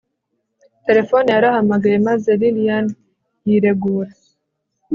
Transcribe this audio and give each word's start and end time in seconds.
terefone 0.85 1.27
yarahamagaye 1.35 1.97
maze 2.07 2.29
lilian 2.41 2.85
yiregura 3.47 4.11